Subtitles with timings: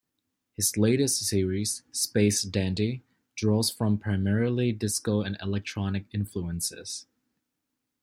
[0.55, 3.03] His latest series, "Space Dandy",
[3.35, 7.05] draws from primarily disco and electronic influences.